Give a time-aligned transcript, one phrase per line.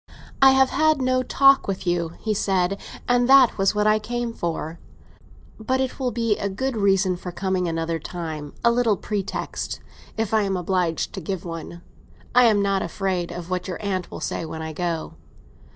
[0.41, 4.33] "I have had no talk with you," he said, "and that was what I came
[4.33, 4.79] for.
[5.59, 10.41] But it will be a good reason for coming another time; a little pretext—if I
[10.41, 11.83] am obliged to give one.
[12.33, 15.13] I am not afraid of what your aunt will say when I go."